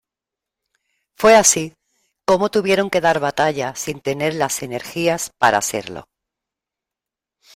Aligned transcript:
Fue 1.13 1.35
así 1.35 1.73
como 2.25 2.49
tuvieron 2.49 2.89
que 2.89 3.01
dar 3.01 3.19
batalla 3.19 3.75
sin 3.75 4.01
tener 4.01 4.33
las 4.33 4.63
energías 4.63 5.29
para 5.37 5.59
hacerlo. 5.59 6.07